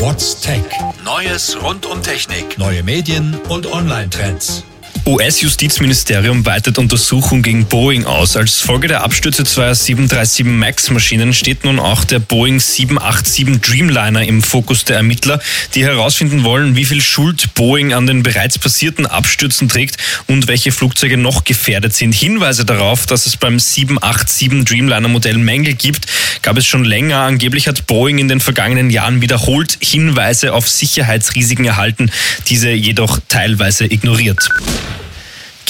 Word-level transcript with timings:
What's 0.00 0.40
Tech? 0.40 0.64
Neues 1.04 1.58
rund 1.62 1.84
um 1.84 2.02
Technik, 2.02 2.56
neue 2.56 2.82
Medien 2.82 3.38
und 3.50 3.66
Online-Trends. 3.70 4.64
US-Justizministerium 5.10 6.46
weitet 6.46 6.78
Untersuchung 6.78 7.42
gegen 7.42 7.64
Boeing 7.64 8.04
aus. 8.04 8.36
Als 8.36 8.60
Folge 8.60 8.86
der 8.86 9.02
Abstürze 9.02 9.42
zweier 9.42 9.74
737 9.74 10.46
MAX-Maschinen 10.46 11.34
steht 11.34 11.64
nun 11.64 11.80
auch 11.80 12.04
der 12.04 12.20
Boeing 12.20 12.60
787 12.60 13.60
Dreamliner 13.60 14.24
im 14.24 14.40
Fokus 14.40 14.84
der 14.84 14.98
Ermittler, 14.98 15.40
die 15.74 15.82
herausfinden 15.82 16.44
wollen, 16.44 16.76
wie 16.76 16.84
viel 16.84 17.00
Schuld 17.00 17.54
Boeing 17.54 17.92
an 17.92 18.06
den 18.06 18.22
bereits 18.22 18.56
passierten 18.56 19.04
Abstürzen 19.04 19.68
trägt 19.68 19.96
und 20.28 20.46
welche 20.46 20.70
Flugzeuge 20.70 21.16
noch 21.16 21.42
gefährdet 21.42 21.92
sind. 21.92 22.14
Hinweise 22.14 22.64
darauf, 22.64 23.06
dass 23.06 23.26
es 23.26 23.36
beim 23.36 23.58
787 23.58 24.64
Dreamliner-Modell 24.64 25.38
Mängel 25.38 25.74
gibt, 25.74 26.06
gab 26.42 26.56
es 26.56 26.66
schon 26.66 26.84
länger. 26.84 27.18
Angeblich 27.18 27.66
hat 27.66 27.88
Boeing 27.88 28.18
in 28.18 28.28
den 28.28 28.38
vergangenen 28.38 28.90
Jahren 28.90 29.22
wiederholt 29.22 29.76
Hinweise 29.80 30.52
auf 30.52 30.68
Sicherheitsrisiken 30.68 31.64
erhalten, 31.64 32.12
diese 32.48 32.70
jedoch 32.70 33.18
teilweise 33.28 33.86
ignoriert. 33.86 34.48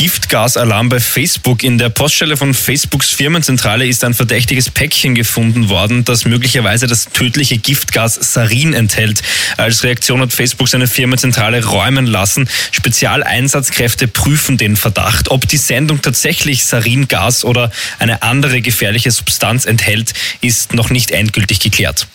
Giftgasalarm 0.00 0.88
bei 0.88 0.98
Facebook. 0.98 1.62
In 1.62 1.76
der 1.76 1.90
Poststelle 1.90 2.38
von 2.38 2.54
Facebooks 2.54 3.10
Firmenzentrale 3.10 3.86
ist 3.86 4.02
ein 4.02 4.14
verdächtiges 4.14 4.70
Päckchen 4.70 5.14
gefunden 5.14 5.68
worden, 5.68 6.06
das 6.06 6.24
möglicherweise 6.24 6.86
das 6.86 7.10
tödliche 7.12 7.58
Giftgas 7.58 8.14
Sarin 8.14 8.72
enthält. 8.72 9.22
Als 9.58 9.84
Reaktion 9.84 10.22
hat 10.22 10.32
Facebook 10.32 10.68
seine 10.68 10.86
Firmenzentrale 10.86 11.62
räumen 11.62 12.06
lassen. 12.06 12.48
Spezialeinsatzkräfte 12.72 14.08
prüfen 14.08 14.56
den 14.56 14.76
Verdacht. 14.76 15.30
Ob 15.30 15.46
die 15.46 15.58
Sendung 15.58 16.00
tatsächlich 16.00 16.64
Saringas 16.64 17.44
oder 17.44 17.70
eine 17.98 18.22
andere 18.22 18.62
gefährliche 18.62 19.10
Substanz 19.10 19.66
enthält, 19.66 20.14
ist 20.40 20.72
noch 20.72 20.88
nicht 20.88 21.10
endgültig 21.10 21.60
geklärt. 21.60 22.06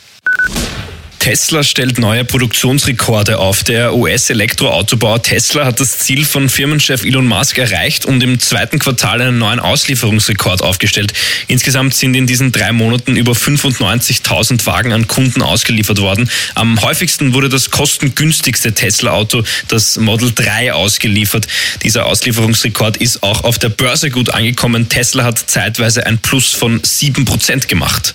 Tesla 1.26 1.64
stellt 1.64 1.98
neue 1.98 2.24
Produktionsrekorde 2.24 3.40
auf. 3.40 3.64
Der 3.64 3.96
US-Elektroautobauer 3.96 5.24
Tesla 5.24 5.66
hat 5.66 5.80
das 5.80 5.98
Ziel 5.98 6.24
von 6.24 6.50
Firmenchef 6.50 7.04
Elon 7.04 7.26
Musk 7.26 7.58
erreicht 7.58 8.06
und 8.06 8.22
im 8.22 8.40
zweiten 8.40 8.78
Quartal 8.78 9.22
einen 9.22 9.40
neuen 9.40 9.60
Auslieferungsrekord 9.60 10.62
aufgestellt. 10.62 11.14
Insgesamt 11.48 11.96
sind 11.96 12.14
in 12.14 12.28
diesen 12.28 12.52
drei 12.52 12.72
Monaten 12.74 13.16
über 13.16 13.32
95.000 13.32 14.68
Wagen 14.68 14.94
an 14.94 15.08
Kunden 15.08 15.42
ausgeliefert 15.42 16.00
worden. 16.00 16.30
Am 16.54 16.80
häufigsten 16.84 17.34
wurde 17.34 17.50
das 17.50 17.72
kostengünstigste 17.72 18.74
Tesla-Auto, 18.74 19.44
das 19.68 19.98
Model 19.98 20.32
3, 20.32 20.74
ausgeliefert. 20.74 21.48
Dieser 21.82 22.06
Auslieferungsrekord 22.06 22.98
ist 22.98 23.24
auch 23.24 23.44
auf 23.44 23.58
der 23.58 23.70
Börse 23.70 24.12
gut 24.12 24.30
angekommen. 24.30 24.90
Tesla 24.90 25.24
hat 25.24 25.40
zeitweise 25.40 26.06
ein 26.06 26.20
Plus 26.20 26.52
von 26.52 26.80
7% 26.84 27.66
gemacht. 27.66 28.14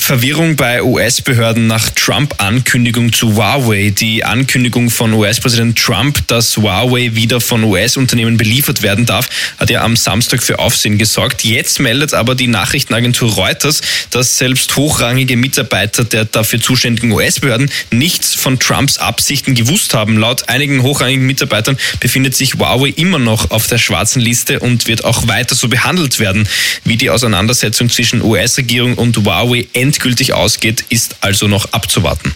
Verwirrung 0.00 0.56
bei 0.56 0.82
US-Behörden 0.82 1.68
nach 1.68 1.90
Trump-Ankündigung 1.90 3.12
zu 3.12 3.36
Huawei. 3.36 3.90
Die 3.90 4.24
Ankündigung 4.24 4.90
von 4.90 5.12
US-Präsident 5.12 5.78
Trump, 5.78 6.26
dass 6.26 6.56
Huawei 6.56 7.14
wieder 7.14 7.40
von 7.40 7.62
US-Unternehmen 7.62 8.36
beliefert 8.36 8.82
werden 8.82 9.06
darf, 9.06 9.28
hat 9.58 9.70
ja 9.70 9.82
am 9.82 9.94
Samstag 9.94 10.42
für 10.42 10.58
Aufsehen 10.58 10.98
gesorgt. 10.98 11.44
Jetzt 11.44 11.78
meldet 11.78 12.12
aber 12.14 12.34
die 12.34 12.48
Nachrichtenagentur 12.48 13.34
Reuters, 13.34 13.82
dass 14.10 14.36
selbst 14.36 14.74
hochrangige 14.74 15.36
Mitarbeiter 15.36 16.02
der 16.02 16.24
dafür 16.24 16.60
zuständigen 16.60 17.12
US-Behörden 17.12 17.70
nichts 17.92 18.34
von 18.34 18.58
Trumps 18.58 18.98
Absichten 18.98 19.54
gewusst 19.54 19.94
haben. 19.94 20.16
Laut 20.16 20.48
einigen 20.48 20.82
hochrangigen 20.82 21.26
Mitarbeitern 21.26 21.76
befindet 22.00 22.34
sich 22.34 22.54
Huawei 22.54 22.88
immer 22.88 23.20
noch 23.20 23.52
auf 23.52 23.68
der 23.68 23.78
schwarzen 23.78 24.20
Liste 24.20 24.58
und 24.58 24.88
wird 24.88 25.04
auch 25.04 25.28
weiter 25.28 25.54
so 25.54 25.68
behandelt 25.68 26.18
werden. 26.18 26.48
Wie 26.84 26.96
die 26.96 27.10
Auseinandersetzung 27.10 27.90
zwischen 27.90 28.22
US-Regierung 28.22 28.94
und 28.94 29.16
Huawei 29.18 29.68
endgültig 29.72 29.89
endgültig 29.90 30.34
ausgeht, 30.34 30.84
ist 30.88 31.16
also 31.20 31.48
noch 31.48 31.72
abzuwarten. 31.72 32.32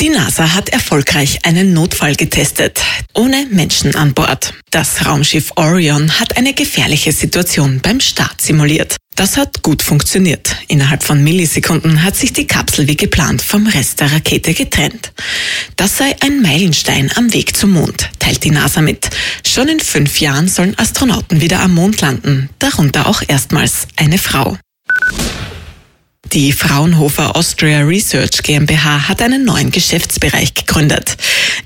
Die 0.00 0.10
NASA 0.10 0.54
hat 0.54 0.68
erfolgreich 0.68 1.44
einen 1.44 1.72
Notfall 1.72 2.14
getestet, 2.14 2.80
ohne 3.14 3.46
Menschen 3.50 3.94
an 3.94 4.12
Bord. 4.12 4.52
Das 4.70 5.06
Raumschiff 5.06 5.52
Orion 5.56 6.20
hat 6.20 6.36
eine 6.36 6.52
gefährliche 6.52 7.12
Situation 7.12 7.80
beim 7.82 8.00
Start 8.00 8.40
simuliert. 8.40 8.96
Das 9.14 9.36
hat 9.36 9.62
gut 9.62 9.82
funktioniert. 9.82 10.56
Innerhalb 10.68 11.02
von 11.02 11.22
Millisekunden 11.24 12.02
hat 12.02 12.16
sich 12.16 12.32
die 12.32 12.46
Kapsel 12.46 12.86
wie 12.86 12.96
geplant 12.96 13.42
vom 13.42 13.66
Rest 13.66 14.00
der 14.00 14.12
Rakete 14.12 14.52
getrennt. 14.54 15.12
Das 15.76 15.96
sei 15.96 16.14
ein 16.20 16.40
Meilenstein 16.42 17.10
am 17.16 17.32
Weg 17.32 17.56
zum 17.56 17.72
Mond, 17.72 18.10
teilt 18.18 18.44
die 18.44 18.50
NASA 18.50 18.80
mit. 18.82 19.08
Schon 19.46 19.68
in 19.68 19.80
fünf 19.80 20.20
Jahren 20.20 20.48
sollen 20.48 20.78
Astronauten 20.78 21.40
wieder 21.40 21.60
am 21.60 21.74
Mond 21.74 22.00
landen, 22.00 22.50
darunter 22.58 23.06
auch 23.06 23.22
erstmals 23.26 23.86
eine 23.96 24.18
Frau. 24.18 24.58
Die 26.32 26.52
Fraunhofer 26.52 27.34
Austria 27.34 27.80
Research 27.80 28.44
GmbH 28.44 29.08
hat 29.08 29.20
einen 29.20 29.44
neuen 29.44 29.72
Geschäftsbereich 29.72 30.54
gegründet. 30.54 31.16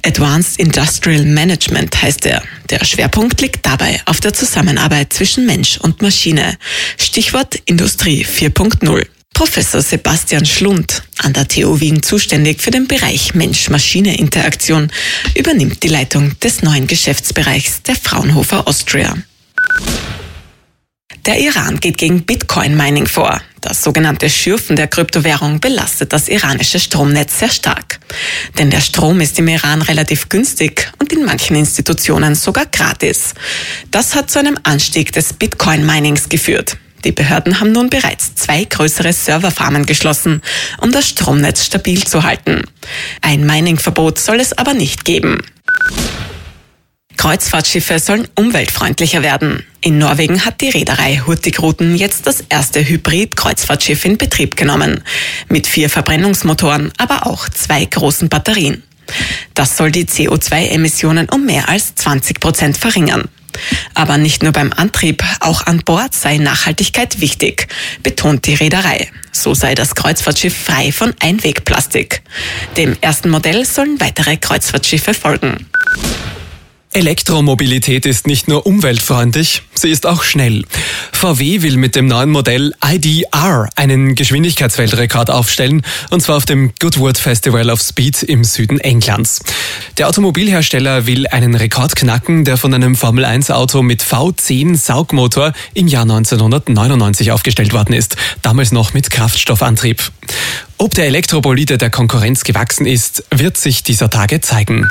Advanced 0.06 0.58
Industrial 0.58 1.22
Management 1.26 2.00
heißt 2.00 2.24
er. 2.24 2.42
Der 2.70 2.82
Schwerpunkt 2.82 3.42
liegt 3.42 3.66
dabei 3.66 4.00
auf 4.06 4.20
der 4.20 4.32
Zusammenarbeit 4.32 5.12
zwischen 5.12 5.44
Mensch 5.44 5.76
und 5.76 6.00
Maschine. 6.00 6.56
Stichwort 6.96 7.56
Industrie 7.66 8.24
4.0. 8.24 9.06
Professor 9.34 9.82
Sebastian 9.82 10.46
Schlund, 10.46 11.02
an 11.18 11.34
der 11.34 11.46
TU 11.46 11.78
Wien 11.80 12.02
zuständig 12.02 12.62
für 12.62 12.70
den 12.70 12.88
Bereich 12.88 13.34
Mensch-Maschine-Interaktion, 13.34 14.90
übernimmt 15.34 15.82
die 15.82 15.88
Leitung 15.88 16.38
des 16.40 16.62
neuen 16.62 16.86
Geschäftsbereichs 16.86 17.82
der 17.82 17.96
Fraunhofer 17.96 18.66
Austria. 18.66 19.14
Der 21.26 21.38
Iran 21.38 21.80
geht 21.80 21.98
gegen 21.98 22.24
Bitcoin-Mining 22.24 23.06
vor. 23.06 23.42
Das 23.64 23.82
sogenannte 23.82 24.28
Schürfen 24.28 24.76
der 24.76 24.88
Kryptowährung 24.88 25.58
belastet 25.58 26.12
das 26.12 26.28
iranische 26.28 26.78
Stromnetz 26.78 27.38
sehr 27.38 27.48
stark. 27.48 27.98
Denn 28.58 28.68
der 28.68 28.82
Strom 28.82 29.22
ist 29.22 29.38
im 29.38 29.48
Iran 29.48 29.80
relativ 29.80 30.28
günstig 30.28 30.92
und 30.98 31.14
in 31.14 31.24
manchen 31.24 31.56
Institutionen 31.56 32.34
sogar 32.34 32.66
gratis. 32.66 33.32
Das 33.90 34.14
hat 34.14 34.30
zu 34.30 34.38
einem 34.38 34.58
Anstieg 34.64 35.12
des 35.12 35.32
Bitcoin-Minings 35.32 36.28
geführt. 36.28 36.76
Die 37.06 37.12
Behörden 37.12 37.58
haben 37.58 37.72
nun 37.72 37.88
bereits 37.88 38.34
zwei 38.34 38.64
größere 38.64 39.14
Serverfarmen 39.14 39.86
geschlossen, 39.86 40.42
um 40.82 40.92
das 40.92 41.08
Stromnetz 41.08 41.64
stabil 41.64 42.04
zu 42.04 42.22
halten. 42.22 42.64
Ein 43.22 43.46
Mining-Verbot 43.46 44.18
soll 44.18 44.40
es 44.40 44.52
aber 44.52 44.74
nicht 44.74 45.06
geben. 45.06 45.38
Kreuzfahrtschiffe 47.24 47.98
sollen 48.00 48.28
umweltfreundlicher 48.34 49.22
werden. 49.22 49.64
In 49.80 49.96
Norwegen 49.96 50.44
hat 50.44 50.60
die 50.60 50.68
Reederei 50.68 51.22
Hurtigruten 51.26 51.96
jetzt 51.96 52.26
das 52.26 52.44
erste 52.50 52.86
Hybrid-Kreuzfahrtschiff 52.86 54.04
in 54.04 54.18
Betrieb 54.18 54.58
genommen. 54.58 55.02
Mit 55.48 55.66
vier 55.66 55.88
Verbrennungsmotoren, 55.88 56.92
aber 56.98 57.26
auch 57.26 57.48
zwei 57.48 57.82
großen 57.86 58.28
Batterien. 58.28 58.82
Das 59.54 59.78
soll 59.78 59.90
die 59.90 60.04
CO2-Emissionen 60.04 61.30
um 61.30 61.46
mehr 61.46 61.70
als 61.70 61.94
20 61.94 62.40
Prozent 62.40 62.76
verringern. 62.76 63.30
Aber 63.94 64.18
nicht 64.18 64.42
nur 64.42 64.52
beim 64.52 64.74
Antrieb, 64.74 65.24
auch 65.40 65.64
an 65.64 65.78
Bord 65.78 66.14
sei 66.14 66.36
Nachhaltigkeit 66.36 67.22
wichtig, 67.22 67.68
betont 68.02 68.44
die 68.44 68.54
Reederei. 68.54 69.08
So 69.32 69.54
sei 69.54 69.74
das 69.74 69.94
Kreuzfahrtschiff 69.94 70.54
frei 70.54 70.92
von 70.92 71.14
Einwegplastik. 71.20 72.20
Dem 72.76 72.94
ersten 73.00 73.30
Modell 73.30 73.64
sollen 73.64 73.98
weitere 73.98 74.36
Kreuzfahrtschiffe 74.36 75.14
folgen. 75.14 75.64
Elektromobilität 76.94 78.06
ist 78.06 78.28
nicht 78.28 78.46
nur 78.46 78.66
umweltfreundlich, 78.66 79.62
sie 79.74 79.88
ist 79.88 80.06
auch 80.06 80.22
schnell. 80.22 80.64
VW 81.10 81.62
will 81.62 81.76
mit 81.76 81.96
dem 81.96 82.06
neuen 82.06 82.30
Modell 82.30 82.72
IDR 82.84 83.68
einen 83.74 84.14
Geschwindigkeitsweltrekord 84.14 85.28
aufstellen, 85.28 85.82
und 86.10 86.22
zwar 86.22 86.36
auf 86.36 86.44
dem 86.44 86.72
Goodwood 86.78 87.18
Festival 87.18 87.68
of 87.68 87.80
Speed 87.80 88.22
im 88.22 88.44
Süden 88.44 88.78
Englands. 88.78 89.40
Der 89.98 90.08
Automobilhersteller 90.08 91.04
will 91.06 91.26
einen 91.26 91.56
Rekord 91.56 91.96
knacken, 91.96 92.44
der 92.44 92.58
von 92.58 92.72
einem 92.72 92.94
Formel 92.94 93.24
1 93.24 93.50
Auto 93.50 93.82
mit 93.82 94.00
V10 94.00 94.76
Saugmotor 94.76 95.52
im 95.74 95.88
Jahr 95.88 96.02
1999 96.02 97.32
aufgestellt 97.32 97.72
worden 97.72 97.94
ist, 97.94 98.14
damals 98.42 98.70
noch 98.70 98.94
mit 98.94 99.10
Kraftstoffantrieb. 99.10 100.12
Ob 100.78 100.94
der 100.94 101.06
Elektrobolide 101.06 101.76
der 101.76 101.90
Konkurrenz 101.90 102.44
gewachsen 102.44 102.86
ist, 102.86 103.24
wird 103.32 103.56
sich 103.56 103.82
dieser 103.82 104.10
Tage 104.10 104.40
zeigen. 104.40 104.88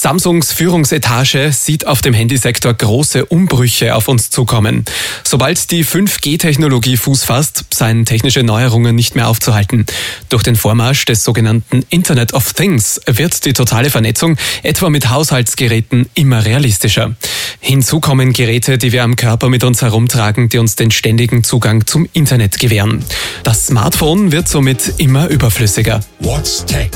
Samsungs 0.00 0.54
Führungsetage 0.54 1.52
sieht 1.52 1.86
auf 1.86 2.00
dem 2.00 2.14
Handysektor 2.14 2.72
große 2.72 3.26
Umbrüche 3.26 3.94
auf 3.94 4.08
uns 4.08 4.30
zukommen. 4.30 4.86
Sobald 5.24 5.70
die 5.70 5.84
5G-Technologie 5.84 6.96
Fuß 6.96 7.24
fasst, 7.24 7.66
seien 7.70 8.06
technische 8.06 8.42
Neuerungen 8.42 8.96
nicht 8.96 9.14
mehr 9.14 9.28
aufzuhalten. 9.28 9.84
Durch 10.30 10.42
den 10.42 10.56
Vormarsch 10.56 11.04
des 11.04 11.22
sogenannten 11.22 11.84
Internet 11.90 12.32
of 12.32 12.54
Things 12.54 12.98
wird 13.04 13.44
die 13.44 13.52
totale 13.52 13.90
Vernetzung 13.90 14.38
etwa 14.62 14.88
mit 14.88 15.10
Haushaltsgeräten 15.10 16.08
immer 16.14 16.46
realistischer. 16.46 17.14
Hinzu 17.60 18.00
kommen 18.00 18.32
Geräte, 18.32 18.78
die 18.78 18.92
wir 18.92 19.04
am 19.04 19.16
Körper 19.16 19.50
mit 19.50 19.64
uns 19.64 19.82
herumtragen, 19.82 20.48
die 20.48 20.56
uns 20.56 20.76
den 20.76 20.92
ständigen 20.92 21.44
Zugang 21.44 21.86
zum 21.86 22.08
Internet 22.14 22.58
gewähren. 22.58 23.04
Das 23.42 23.66
Smartphone 23.66 24.32
wird 24.32 24.48
somit 24.48 24.94
immer 24.98 25.28
überflüssiger. 25.28 26.00
What's 26.20 26.64
Tech? 26.66 26.90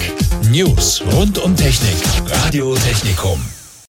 News 0.51 1.03
rund 1.13 1.39
um 1.39 1.57
Technik. 1.57 1.97
Radio 2.45 2.75
Technikum. 2.75 3.41